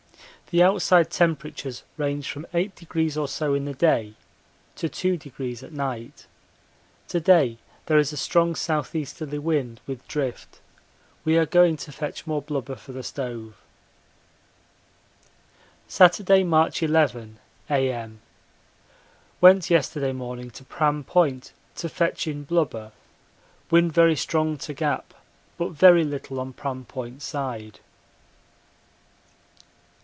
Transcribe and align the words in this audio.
The 0.49 0.63
outside 0.63 1.09
temperatures 1.09 1.83
range 1.95 2.29
from 2.29 2.45
8° 2.53 3.15
or 3.17 3.29
so 3.29 3.53
in 3.53 3.63
the 3.63 3.73
day 3.73 4.15
to 4.75 4.89
2° 4.89 5.63
at 5.63 5.71
night. 5.71 6.27
To 7.07 7.21
day 7.21 7.57
there 7.85 7.97
is 7.97 8.11
a 8.11 8.17
strong 8.17 8.51
S.E. 8.51 9.15
wind 9.37 9.79
with 9.87 10.05
drift. 10.09 10.59
We 11.23 11.37
are 11.37 11.45
going 11.45 11.77
to 11.77 11.93
fetch 11.93 12.27
more 12.27 12.41
blubber 12.41 12.75
for 12.75 12.91
the 12.91 13.01
stove. 13.01 13.55
Saturday, 15.87 16.43
March 16.43 16.83
11, 16.83 17.39
A.M. 17.69 18.19
Went 19.39 19.69
yesterday 19.69 20.11
morning 20.11 20.49
to 20.51 20.65
Pram 20.65 21.05
Point 21.05 21.53
to 21.77 21.87
fetch 21.87 22.27
in 22.27 22.43
blubber 22.43 22.91
wind 23.69 23.93
very 23.93 24.17
strong 24.17 24.57
to 24.57 24.73
Gap 24.73 25.13
but 25.57 25.69
very 25.69 26.03
little 26.03 26.41
on 26.41 26.51
Pram 26.51 26.83
Point 26.83 27.21
side. 27.21 27.79